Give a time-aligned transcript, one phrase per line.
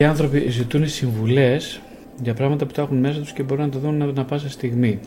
[0.00, 1.80] Οι άνθρωποι ζητούν συμβουλές
[2.22, 4.98] για πράγματα που τα έχουν μέσα τους και μπορούν να το δουν ανά πάσα στιγμή.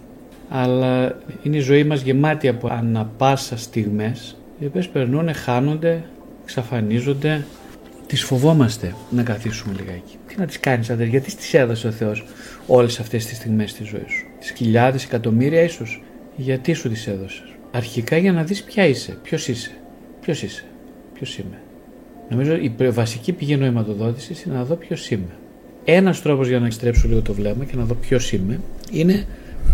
[0.50, 6.04] Αλλά είναι η ζωή μας γεμάτη από ανα πάσα στιγμές, οι οποίες περνούν, χάνονται,
[6.44, 7.46] εξαφανίζονται.
[8.08, 10.18] Τις φοβόμαστε να καθίσουμε λιγάκι.
[10.28, 12.26] Τι να τις κάνεις, αδερφέ, γιατί τις έδωσε ο Θεός
[12.68, 16.04] όλες αυτές τις στιγμές στη ζωής σου; Τις χιλιάδες, εκατομμύρια ίσως;
[16.36, 19.72] Γιατί σου τις έδωσες; Αρχικά για να δεις ποια είσαι, ποιος είσαι.
[20.22, 20.64] Ποιος είσαι,
[21.14, 21.62] ποιος είμαι.
[22.30, 25.38] Νομίζω η βασική πηγή νοηματοδότησης είναι να δω ποιος είμαι.
[25.86, 28.60] Ένας τρόπος για να στρέψω λίγο το βλέμμα και να δω ποιος είμαι
[28.92, 29.26] είναι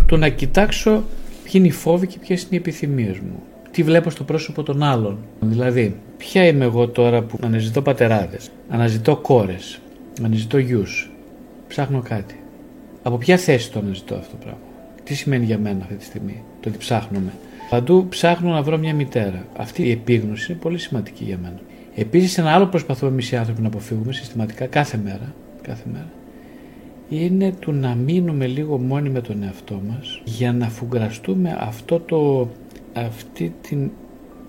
[0.05, 1.03] το να κοιτάξω
[1.43, 3.43] ποιοι είναι οι φόβοι και ποιες είναι οι επιθυμίες μου.
[3.71, 5.17] Τι βλέπω στο πρόσωπο των άλλων.
[5.39, 9.79] Δηλαδή, ποια είμαι εγώ τώρα που αναζητώ πατεράδες, αναζητώ κόρες,
[10.23, 11.11] αναζητώ γιους,
[11.67, 12.39] ψάχνω κάτι.
[13.03, 14.59] Από ποια θέση το αναζητώ αυτό το πράγμα;
[15.03, 17.33] Τι σημαίνει για μένα αυτή τη στιγμή το ότι ψάχνουμε.
[17.69, 19.45] Παντού ψάχνω να βρω μια μητέρα.
[19.57, 21.59] Αυτή η επίγνωση είναι πολύ σημαντική για μένα.
[21.95, 26.09] Επίσης, ένα άλλο που προσπαθούμε εμείς οι άνθρωποι να αποφύγουμε συστηματικά κάθε μέρα, κάθε μέρα
[27.09, 32.49] είναι του να μείνουμε λίγο μόνοι με τον εαυτό μας για να φουγκραστούμε αυτό το,
[32.93, 33.89] αυτή την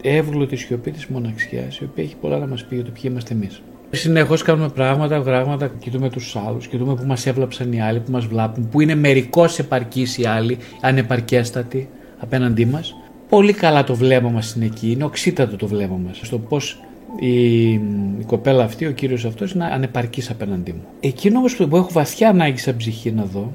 [0.02, 3.34] εύγλωτη σιωπή της μοναξιάς η οποία έχει πολλά να μας πει για το ποιοι είμαστε
[3.34, 3.62] εμείς.
[3.90, 8.26] Συνεχώς κάνουμε πράγματα, πράγματα, κοιτούμε τους άλλους, κοιτούμε που μας έβλαψαν οι άλλοι, που μας
[8.26, 12.94] βλάπουν, που είναι μερικώς επαρκείς οι άλλοι, ανεπαρκέστατοι απέναντί μας.
[13.28, 16.20] Πολύ καλά το βλέμμα μας είναι εκεί, είναι οξύτατο το βλέμμα μας.
[16.22, 16.80] Στο πώς
[17.18, 20.84] η, η κοπέλα αυτή, ο κύριος αυτός είναι ανεπαρκής απέναντί μου.
[21.00, 23.52] Εκείνο όμως που έχω βαθιά ανάγκη σαν ψυχή να δω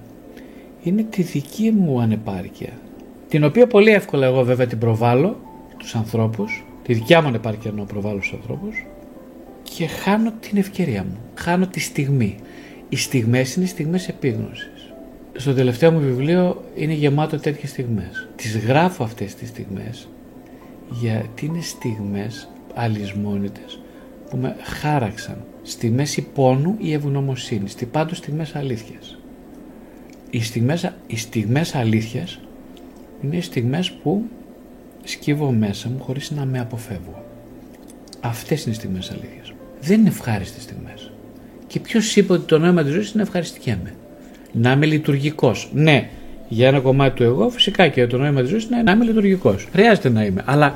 [0.83, 2.69] είναι τη δική μου ανεπάρκεια
[3.27, 5.39] την οποία πολύ εύκολα εγώ βέβαια την προβάλλω
[5.77, 8.85] τους ανθρώπους τη δικιά μου ανεπάρκεια να προβάλλω στους ανθρώπους
[9.63, 12.35] και χάνω την ευκαιρία μου, χάνω τη στιγμή.
[12.89, 14.93] Οι στιγμές είναι στιγμές επίγνωσης.
[15.33, 18.27] Στο τελευταίο μου βιβλίο είναι γεμάτο τέτοιες στιγμές.
[18.35, 20.07] Τις γράφω αυτές τις στιγμές
[21.01, 23.79] γιατί είναι στιγμές αλυσμόνητες
[24.29, 29.17] που με χάραξαν στη μέση πόνου ή ευγνωμοσύνη, στη πάντως στιγμές αλήθειας.
[30.29, 32.39] Οι στιγμές, οι στιγμές αλήθειας
[33.23, 34.23] είναι οι στιγμές που
[35.03, 37.23] σκύβω μέσα μου χωρίς να με αποφεύγω.
[38.21, 39.53] Αυτές είναι οι στιγμές αλήθειας.
[39.81, 41.11] Δεν είναι ευχάριστες στιγμές.
[41.67, 43.93] Και ποιος είπε ότι το νόημα της ζωής είναι να με.
[44.51, 45.69] Να είμαι λειτουργικός.
[45.73, 46.09] Ναι,
[46.47, 49.67] για ένα κομμάτι του εγώ φυσικά και το νόημα της ζωής είναι να είμαι λειτουργικός.
[49.71, 50.43] Χρειάζεται να είμαι.
[50.45, 50.75] Αλλά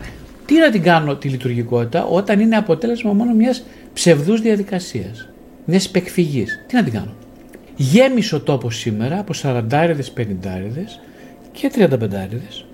[0.50, 5.30] τι να την κάνω τη λειτουργικότητα όταν είναι αποτέλεσμα μόνο μιας ψευδούς διαδικασίας,
[5.66, 6.64] μιας υπεκφυγής.
[6.68, 7.14] Τι να την κάνω.
[7.76, 11.00] Γέμισε ο τόπος σήμερα από 40 50
[11.52, 12.66] και 35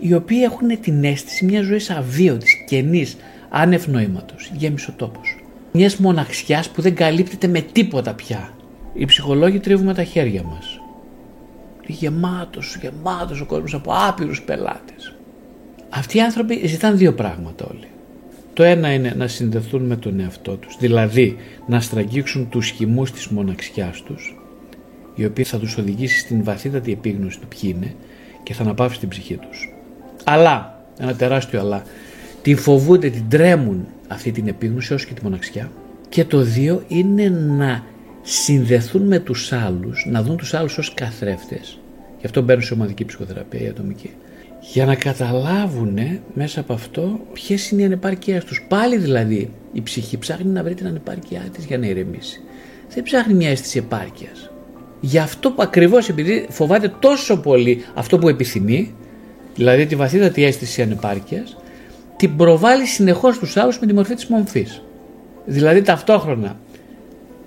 [0.00, 3.16] οι οποίοι έχουν την αίσθηση μιας ζωής αβίωτης, κενής,
[3.48, 4.50] άνευ νοήματος.
[4.56, 5.44] Γέμισε ο τόπος.
[5.72, 8.50] Μιας μοναξιάς που δεν καλύπτεται με τίποτα πια.
[8.94, 10.80] Οι ψυχολόγοι τρίβουμε τα χέρια μας.
[11.86, 15.14] Γεμάτος, γεμάτος ο κόσμος από άπειρους πελάτες.
[15.90, 17.86] Αυτοί οι άνθρωποι ζητάνε δύο πράγματα όλοι.
[18.52, 21.36] Το ένα είναι να συνδεθούν με τον εαυτό τους, δηλαδή
[21.66, 24.36] να στραγγίξουν τους χυμούς της μοναξιάς τους,
[25.14, 27.94] η οποία θα τους οδηγήσει στην βαθύτατη επίγνωση του ποιοι είναι
[28.42, 29.72] και θα αναπαύσει την ψυχή τους.
[30.24, 31.82] Αλλά, ένα τεράστιο αλλά,
[32.42, 35.70] την φοβούνται, την τρέμουν αυτή την επίγνωση όσο και τη μοναξιά.
[36.08, 37.84] Και το δύο είναι να
[38.22, 41.78] συνδεθούν με τους άλλους, να δουν τους άλλους ως καθρέφτες.
[42.20, 44.10] Γι' αυτό μπαίνουν σε ομαδική ψυχοθεραπεία η ατομική
[44.60, 45.98] για να καταλάβουν
[46.34, 48.64] μέσα από αυτό ποιες είναι οι ανεπάρκειέ τους.
[48.68, 52.40] Πάλι δηλαδή η ψυχή ψάχνει να βρει την ανεπάρκειά της για να ηρεμήσει.
[52.94, 54.50] Δεν ψάχνει μια αίσθηση επάρκειας.
[55.00, 58.94] Γι' αυτό που ακριβώς επειδή φοβάται τόσο πολύ αυτό που επιθυμεί,
[59.54, 61.56] δηλαδή τη βαθύτατη αίσθηση ανεπάρκειας,
[62.16, 64.82] την προβάλλει συνεχώς στους άλλους με τη μορφή της μομφής.
[65.44, 66.60] Δηλαδή ταυτόχρονα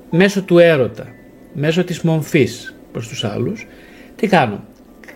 [0.10, 1.08] μέσω του έρωτα,
[1.54, 3.68] μέσω της μομφής προς τους άλλους,
[4.16, 4.64] τι κάνω;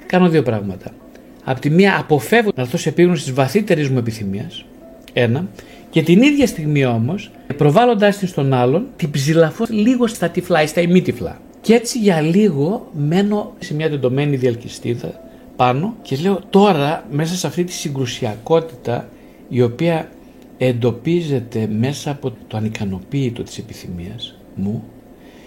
[0.08, 0.92] Κάνω δύο πράγματα.
[1.50, 4.66] Απ' τη μία αποφεύγω να έρθω σε επίγνωση της βαθύτερης μου επιθυμίας.
[5.14, 5.48] Ένα.
[5.90, 10.68] Και την ίδια στιγμή όμως, προβάλλοντάς την στον άλλον, την ψηλαφώ λίγο στα τυφλά ή
[10.68, 11.42] στα ημίτυφλα.
[11.62, 15.22] Και έτσι για λίγο μένω σε μια τεντωμένη διαλκυστίδα
[15.56, 19.10] πάνω και λέω τώρα μέσα σε αυτή τη συγκρουσιακότητα
[19.50, 20.10] η οποία
[20.58, 24.84] εντοπίζεται μέσα από το ανικανοποίητο της επιθυμίας μου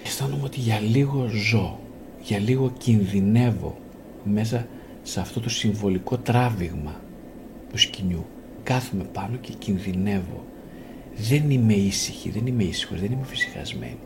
[0.04, 1.78] αισθάνομαι ότι για λίγο ζω,
[2.22, 3.78] για λίγο κινδυνεύω
[4.24, 4.66] μέσα
[5.02, 7.00] σε αυτό το συμβολικό τράβηγμα
[7.70, 8.26] του σκηνιού.
[8.62, 10.44] Κάθομαι πάνω και κινδυνεύω.
[11.16, 13.98] Δεν είμαι ήσυχη, δεν είμαι ήσυχος, δεν είμαι φυσικασμένη.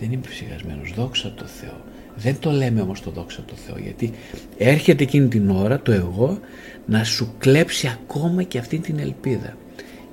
[0.00, 1.80] Δεν είμαι φυσικασμένος, δόξα τω Θεώ.
[2.16, 4.10] Δεν το λέμε όμως το δόξα τω Θεώ γιατί
[4.58, 6.38] έρχεται εκείνη την ώρα το εγώ
[6.86, 9.56] να σου κλέψει ακόμα και αυτή την ελπίδα.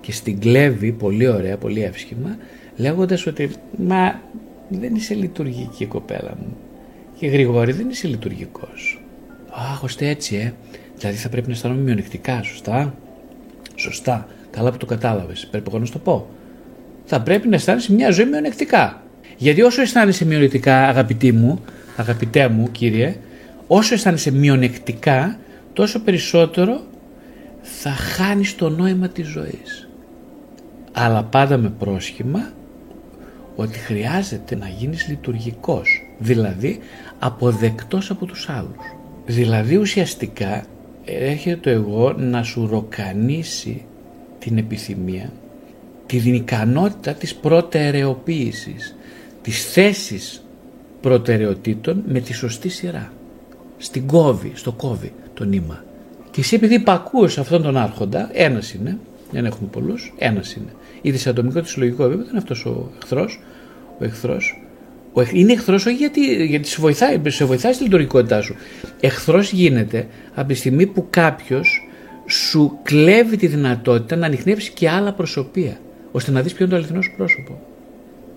[0.02, 2.38] Και στην κλέβει πολύ ωραία, πολύ εύσχημα
[2.76, 4.22] λέγοντας ότι μα
[4.70, 6.58] δεν είσαι λειτουργική κοπέλα μου
[7.18, 9.02] και Γρηγόρη δεν είσαι λειτουργικός
[9.51, 10.54] Αχ, ώστε έτσι, ε.
[10.98, 12.94] Δηλαδή θα πρέπει να αισθάνομαι μειονεκτικά, σωστά;
[13.75, 14.28] Σωστά.
[14.50, 15.48] Καλά που το κατάλαβες.
[15.51, 16.30] Πρέπει εγώ να σου το πω.
[17.06, 19.01] Θα πρέπει να αισθάνεσαι μια ζωή μειονεκτικά.
[19.38, 21.62] Γιατί όσο αισθάνεσαι μειονεκτικά, αγαπητή μου,
[21.96, 23.16] αγαπητέ μου κύριε,
[23.68, 25.40] όσο αισθάνεσαι μειονεκτικά,
[25.74, 26.81] τόσο περισσότερο
[27.62, 29.90] θα χάνεις το νόημα της ζωής.
[30.92, 32.52] Αλλά πάντα με πρόσχημα
[33.56, 36.80] ότι χρειάζεται να γίνεις λειτουργικός, δηλαδή
[37.19, 38.99] αποδεκτός από τους άλλους.
[39.30, 40.66] Δηλαδή ουσιαστικά
[41.06, 43.86] έρχεται το εγώ να σου ροκανίσει
[44.40, 45.31] την επιθυμία,
[46.06, 48.96] την ικανότητα της προτεραιοποίησης,
[49.42, 50.46] της θέσης
[51.02, 53.12] προτεραιοτήτων με τη σωστή σειρά.
[53.78, 55.84] Στην κόβη, στο κόβη το νήμα.
[56.31, 58.98] Και εσύ επειδή υπακούεις αυτόν τον άρχοντα, ένας είναι,
[59.31, 60.74] δεν έχουμε πολλούς, ένας είναι.
[61.02, 63.42] Η δυσατομικό της λογικό επίπεδο είναι αυτός ο εχθρός,
[64.00, 64.62] ο εχθρός
[65.34, 68.56] είναι εχθρός όχι γιατί, γιατί σε, βοηθάει, σε βοηθάει στη λειτουργικότητά σου.
[69.00, 71.88] Εχθρός γίνεται από τη στιγμή που κάποιος
[72.28, 75.80] σου κλέβει τη δυνατότητα να ανοιχνεύσει και άλλα προσωπία,
[76.12, 77.62] ώστε να δεις ποιο είναι το αληθινό σου πρόσωπο.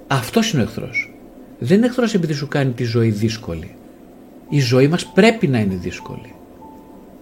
[0.07, 1.15] Αυτός είναι ο εχθρός.
[1.59, 3.75] Δεν είναι εχθρός επειδή σου κάνει τη ζωή δύσκολη.
[4.49, 6.35] Η ζωή μας πρέπει να είναι δύσκολη.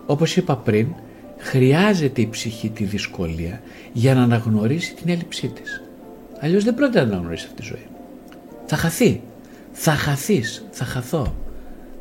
[0.07, 0.87] Όπως είπα πριν,
[1.39, 3.61] χρειάζεται η ψυχή τη δυσκολία
[3.93, 5.83] για να αναγνωρίσει την έλλειψή της.
[6.41, 7.87] Αλλιώς δεν πρόκειται να αναγνωρίσει αυτή τη ζωή.
[8.67, 9.21] Θα χαθεί
[9.73, 11.35] θα χαθείς, θα χαθώ.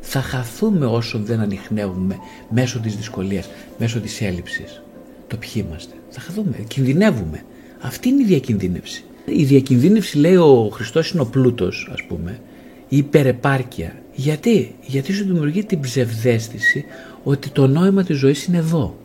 [0.00, 2.16] Θα χαθούμε όσο δεν ανοιχνεύουμε
[2.50, 4.82] μέσω της δυσκολίας, μέσω της έλλειψης.
[5.26, 5.94] Το ποιοι είμαστε.
[6.08, 7.42] Θα χαθούμε, κινδυνεύουμε.
[7.80, 9.04] Αυτή είναι η διακινδύνευση.
[9.24, 12.40] Η διακινδύνευση λέει ο Χριστός είναι ο πλούτος ας πούμε,
[12.88, 13.94] η υπερεπάρκεια.
[14.14, 16.84] Γιατί, γιατί σου δημιουργεί την ψευδέστηση
[17.22, 18.96] ότι το νόημα της ζωής είναι εδώ.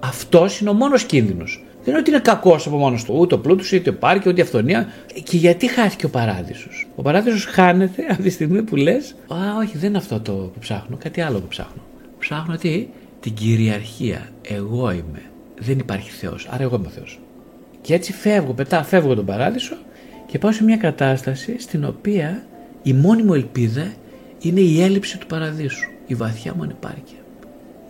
[0.00, 1.64] Αυτός είναι ο μόνος κίνδυνος.
[1.84, 4.40] Δεν είναι ότι είναι κακός από μόνος του, ούτε ο πλούτος, είτε ο πάρκι, ούτε
[4.40, 4.88] η αυθονία.
[5.24, 9.78] Και γιατί χάθηκε ο παράδεισος; Ο παράδεισος χάνεται από τη στιγμή που λες: Α, όχι,
[9.78, 11.82] δεν είναι αυτό το που ψάχνω, κάτι άλλο που ψάχνω.
[12.18, 12.86] Ψάχνω τι,
[13.20, 14.28] την κυριαρχία.
[14.42, 15.22] Εγώ είμαι.
[15.58, 16.48] Δεν υπάρχει Θεός.
[16.50, 17.20] Άρα εγώ είμαι ο Θεός.
[17.80, 19.76] Και έτσι φεύγω, πετά, φεύγω τον παράδεισο
[20.26, 22.44] και πάω σε μια κατάσταση στην οποία
[22.82, 23.92] η μόνη μου ελπίδα
[24.40, 25.90] είναι η έλλειψη του παραδείσου.
[26.06, 27.18] Η βαθιά μου ανεπάρκεια.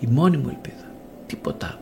[0.00, 0.91] Η μόνη μου ελπίδα.
[1.27, 1.81] Τίποτα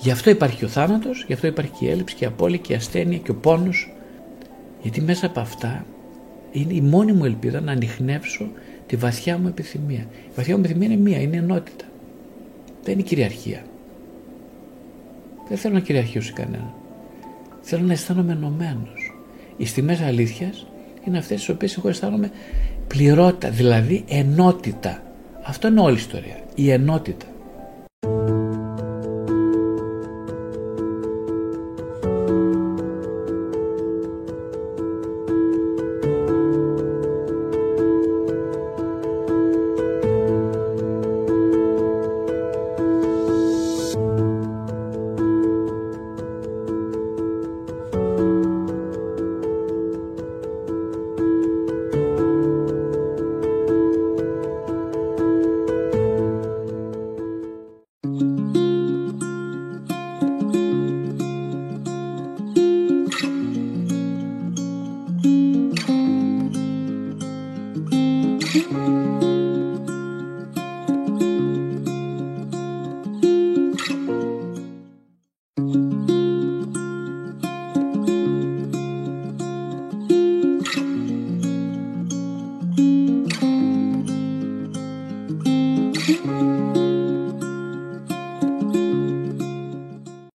[0.00, 2.58] Γι' αυτό υπάρχει και ο θάνατος, γι' αυτό υπάρχει και η έλλειψη και η απώλεια
[2.58, 3.92] και η ασθένεια και ο πόνος.
[4.82, 5.86] Γιατί μέσα από αυτά
[6.52, 8.48] είναι η μόνη μου ελπίδα να ανοιχνεύσω
[8.86, 10.06] τη βαθιά μου επιθυμία.
[10.28, 11.84] Η βαθιά μου επιθυμία είναι μία, είναι ενότητα.
[12.82, 13.62] Δεν είναι κυριαρχία.
[15.48, 16.72] Δεν θέλω να κυριαρχήσω σε κανέναν.
[17.60, 19.14] Θέλω να αισθάνομαι ενωμένος.
[19.56, 20.66] Οι στιγμές αλήθειας
[21.04, 22.30] είναι αυτές τις οποίες εγώ αισθάνομαι
[22.86, 25.02] πληρότητα, δηλαδή ενότητα.
[25.42, 26.36] Αυτό είναι όλη η ιστορία.
[26.54, 27.26] Η ενότητα.